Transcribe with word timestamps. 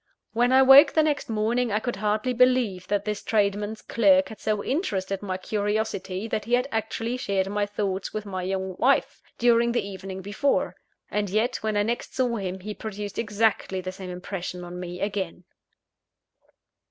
When 0.33 0.51
I 0.51 0.63
woke 0.63 0.93
the 0.93 1.03
next 1.03 1.29
morning, 1.29 1.71
I 1.71 1.77
could 1.77 1.97
hardly 1.97 2.33
believe 2.33 2.87
that 2.87 3.05
this 3.05 3.21
tradesman's 3.21 3.83
clerk 3.83 4.29
had 4.29 4.39
so 4.39 4.63
interested 4.63 5.21
my 5.21 5.37
curiosity 5.37 6.27
that 6.27 6.45
he 6.45 6.53
had 6.53 6.67
actually 6.71 7.17
shared 7.17 7.47
my 7.51 7.67
thoughts 7.67 8.11
with 8.11 8.25
my 8.25 8.41
young 8.41 8.75
wife, 8.79 9.21
during 9.37 9.73
the 9.73 9.87
evening 9.87 10.23
before. 10.23 10.75
And 11.11 11.29
yet, 11.29 11.57
when 11.57 11.77
I 11.77 11.83
next 11.83 12.15
saw 12.15 12.37
him, 12.37 12.61
he 12.61 12.73
produced 12.73 13.19
exactly 13.19 13.79
the 13.79 13.91
same 13.91 14.09
impression 14.09 14.63
on 14.63 14.79
me 14.79 14.99
again. 15.01 15.43